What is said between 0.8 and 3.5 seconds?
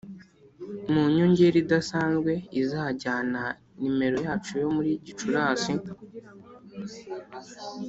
mu nyongera idasanzwe izajyana